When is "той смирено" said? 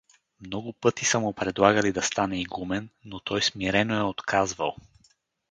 3.19-3.95